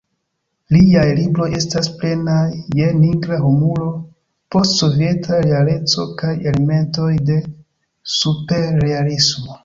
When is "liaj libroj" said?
0.75-1.47